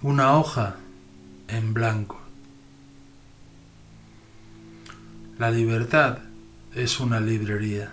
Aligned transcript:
una 0.00 0.38
hoja 0.38 0.76
en 1.48 1.74
blanco. 1.74 2.20
La 5.38 5.50
libertad 5.50 6.18
es 6.72 7.00
una 7.00 7.18
librería. 7.18 7.90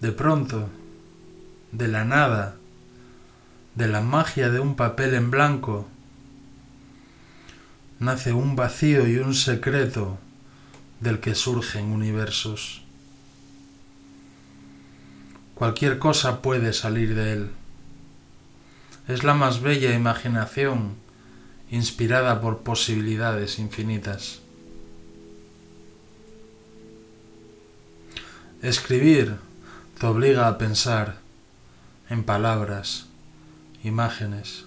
De 0.00 0.12
pronto, 0.12 0.68
de 1.72 1.88
la 1.88 2.04
nada, 2.04 2.54
de 3.74 3.88
la 3.88 4.00
magia 4.00 4.50
de 4.50 4.60
un 4.60 4.76
papel 4.76 5.14
en 5.14 5.32
blanco, 5.32 5.88
nace 7.98 8.32
un 8.32 8.54
vacío 8.54 9.08
y 9.08 9.16
un 9.16 9.34
secreto 9.34 10.18
del 11.00 11.18
que 11.18 11.34
surgen 11.34 11.86
universos. 11.86 12.84
Cualquier 15.56 15.98
cosa 15.98 16.42
puede 16.42 16.72
salir 16.72 17.16
de 17.16 17.32
él. 17.32 17.50
Es 19.06 19.22
la 19.22 19.34
más 19.34 19.60
bella 19.60 19.94
imaginación 19.94 20.94
inspirada 21.70 22.40
por 22.40 22.58
posibilidades 22.58 23.58
infinitas. 23.58 24.40
Escribir 28.62 29.36
te 29.98 30.06
obliga 30.06 30.48
a 30.48 30.56
pensar 30.56 31.16
en 32.08 32.24
palabras, 32.24 33.06
imágenes, 33.82 34.64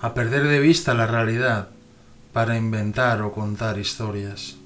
a 0.00 0.14
perder 0.14 0.46
de 0.48 0.60
vista 0.60 0.94
la 0.94 1.06
realidad 1.06 1.68
para 2.32 2.56
inventar 2.56 3.20
o 3.22 3.32
contar 3.32 3.78
historias. 3.78 4.56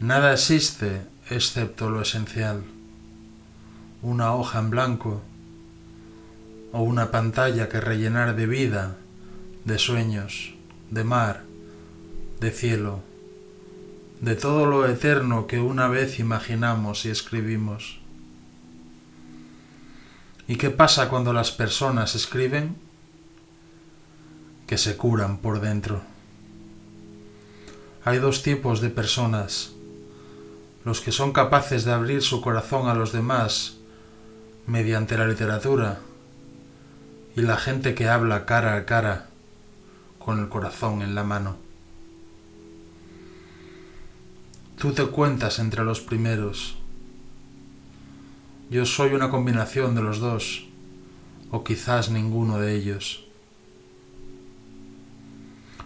Nada 0.00 0.32
existe 0.32 1.02
excepto 1.28 1.90
lo 1.90 2.02
esencial 2.02 2.62
una 4.02 4.34
hoja 4.34 4.58
en 4.58 4.70
blanco 4.70 5.22
o 6.72 6.82
una 6.82 7.10
pantalla 7.10 7.68
que 7.68 7.80
rellenar 7.80 8.36
de 8.36 8.46
vida, 8.46 8.96
de 9.64 9.78
sueños, 9.78 10.54
de 10.90 11.04
mar, 11.04 11.44
de 12.40 12.50
cielo, 12.50 13.00
de 14.20 14.34
todo 14.34 14.66
lo 14.66 14.86
eterno 14.86 15.46
que 15.46 15.58
una 15.58 15.88
vez 15.88 16.18
imaginamos 16.18 17.04
y 17.04 17.10
escribimos. 17.10 17.98
¿Y 20.48 20.56
qué 20.56 20.70
pasa 20.70 21.08
cuando 21.08 21.32
las 21.32 21.50
personas 21.50 22.14
escriben? 22.14 22.76
Que 24.66 24.78
se 24.78 24.96
curan 24.96 25.38
por 25.38 25.60
dentro. 25.60 26.02
Hay 28.04 28.18
dos 28.18 28.42
tipos 28.42 28.80
de 28.80 28.90
personas, 28.90 29.72
los 30.84 31.00
que 31.00 31.10
son 31.10 31.32
capaces 31.32 31.84
de 31.84 31.92
abrir 31.92 32.22
su 32.22 32.40
corazón 32.40 32.88
a 32.88 32.94
los 32.94 33.10
demás 33.12 33.78
mediante 34.66 35.18
la 35.18 35.26
literatura 35.26 36.00
y 37.36 37.42
la 37.42 37.58
gente 37.58 37.94
que 37.94 38.08
habla 38.08 38.46
cara 38.46 38.76
a 38.76 38.86
cara 38.86 39.26
con 40.18 40.40
el 40.40 40.48
corazón 40.48 41.02
en 41.02 41.14
la 41.14 41.22
mano. 41.22 41.58
Tú 44.78 44.92
te 44.92 45.04
cuentas 45.06 45.58
entre 45.58 45.84
los 45.84 46.00
primeros. 46.00 46.76
Yo 48.70 48.86
soy 48.86 49.12
una 49.12 49.30
combinación 49.30 49.94
de 49.94 50.02
los 50.02 50.18
dos, 50.18 50.66
o 51.50 51.62
quizás 51.62 52.10
ninguno 52.10 52.58
de 52.58 52.74
ellos. 52.74 53.26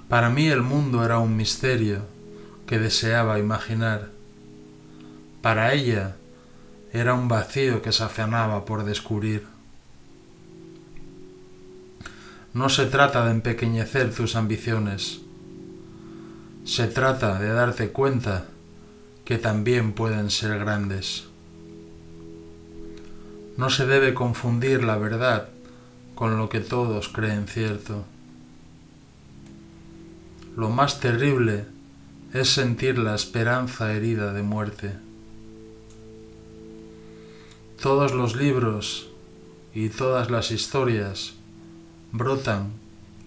Para 0.08 0.30
mí 0.30 0.47
el 0.47 0.62
mundo 0.62 1.04
era 1.04 1.19
un 1.19 1.36
misterio 1.36 2.06
que 2.66 2.78
deseaba 2.78 3.41
imaginar. 3.41 4.10
Para 5.42 5.74
ella 5.74 6.16
era 6.92 7.14
un 7.14 7.26
vacío 7.26 7.82
que 7.82 7.92
se 7.92 8.04
afanaba 8.04 8.64
por 8.64 8.84
descubrir. 8.84 9.59
No 12.52 12.68
se 12.68 12.86
trata 12.86 13.24
de 13.24 13.30
empequeñecer 13.30 14.12
tus 14.12 14.34
ambiciones, 14.34 15.20
se 16.64 16.88
trata 16.88 17.38
de 17.38 17.48
darte 17.48 17.90
cuenta 17.90 18.48
que 19.24 19.38
también 19.38 19.92
pueden 19.92 20.30
ser 20.30 20.58
grandes. 20.58 21.28
No 23.56 23.70
se 23.70 23.86
debe 23.86 24.14
confundir 24.14 24.82
la 24.82 24.96
verdad 24.96 25.48
con 26.16 26.38
lo 26.38 26.48
que 26.48 26.58
todos 26.58 27.08
creen 27.08 27.46
cierto. 27.46 28.04
Lo 30.56 30.70
más 30.70 30.98
terrible 30.98 31.66
es 32.34 32.48
sentir 32.50 32.98
la 32.98 33.14
esperanza 33.14 33.92
herida 33.92 34.32
de 34.32 34.42
muerte. 34.42 34.92
Todos 37.80 38.12
los 38.12 38.34
libros 38.34 39.08
y 39.72 39.88
todas 39.88 40.30
las 40.30 40.50
historias 40.50 41.34
brotan 42.12 42.72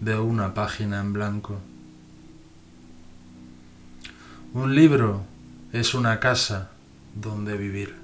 de 0.01 0.19
una 0.19 0.53
página 0.53 0.99
en 0.99 1.13
blanco. 1.13 1.59
Un 4.53 4.75
libro 4.75 5.23
es 5.71 5.93
una 5.93 6.19
casa 6.19 6.71
donde 7.15 7.57
vivir. 7.57 7.95